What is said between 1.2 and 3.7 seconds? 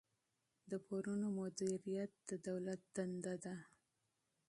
مدیریت د دولت دنده ده.